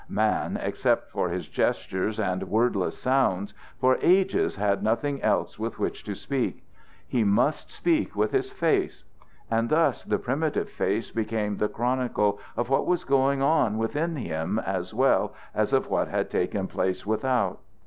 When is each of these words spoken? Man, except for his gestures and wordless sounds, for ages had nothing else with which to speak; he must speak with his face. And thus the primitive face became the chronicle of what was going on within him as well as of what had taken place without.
Man, 0.09 0.57
except 0.59 1.11
for 1.11 1.29
his 1.29 1.47
gestures 1.47 2.19
and 2.19 2.41
wordless 2.49 2.97
sounds, 2.97 3.53
for 3.79 3.99
ages 4.01 4.55
had 4.55 4.81
nothing 4.81 5.21
else 5.21 5.59
with 5.59 5.77
which 5.77 6.03
to 6.05 6.15
speak; 6.15 6.65
he 7.07 7.23
must 7.23 7.69
speak 7.69 8.15
with 8.15 8.31
his 8.31 8.51
face. 8.51 9.03
And 9.51 9.69
thus 9.69 10.03
the 10.03 10.17
primitive 10.17 10.71
face 10.71 11.11
became 11.11 11.57
the 11.57 11.69
chronicle 11.69 12.39
of 12.57 12.67
what 12.67 12.87
was 12.87 13.03
going 13.03 13.43
on 13.43 13.77
within 13.77 14.15
him 14.15 14.57
as 14.57 14.91
well 14.91 15.35
as 15.53 15.71
of 15.71 15.87
what 15.87 16.07
had 16.07 16.31
taken 16.31 16.65
place 16.65 17.05
without. 17.05 17.59